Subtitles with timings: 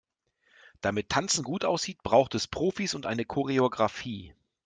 [0.81, 4.33] Damit Tanzen gut aussieht, braucht es Profis und eine Choreografie.